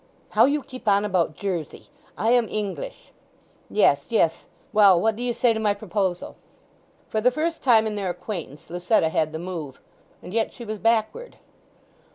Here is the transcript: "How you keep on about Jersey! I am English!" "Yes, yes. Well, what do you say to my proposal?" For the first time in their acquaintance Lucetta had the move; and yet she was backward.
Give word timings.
"How 0.29 0.45
you 0.45 0.63
keep 0.63 0.87
on 0.87 1.05
about 1.05 1.35
Jersey! 1.35 1.89
I 2.17 2.31
am 2.31 2.49
English!" 2.49 3.11
"Yes, 3.69 4.11
yes. 4.11 4.47
Well, 4.73 4.99
what 4.99 5.15
do 5.15 5.21
you 5.21 5.31
say 5.31 5.53
to 5.53 5.59
my 5.59 5.75
proposal?" 5.75 6.37
For 7.07 7.21
the 7.21 7.29
first 7.29 7.61
time 7.61 7.85
in 7.85 7.93
their 7.95 8.09
acquaintance 8.09 8.67
Lucetta 8.71 9.09
had 9.09 9.31
the 9.31 9.37
move; 9.37 9.79
and 10.23 10.33
yet 10.33 10.53
she 10.55 10.65
was 10.65 10.79
backward. 10.79 11.35